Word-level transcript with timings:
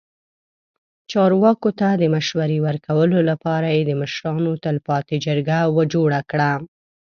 چارواکو 1.11 1.69
ته 1.79 1.87
د 2.01 2.03
مشورې 2.15 2.57
ورکولو 2.67 3.17
لپاره 3.29 3.67
یې 3.75 3.81
د 3.85 3.91
مشرانو 4.01 4.51
تلپاتې 4.63 5.15
جرګه 5.25 5.57
جوړه 5.93 6.19
کړه. 6.31 6.51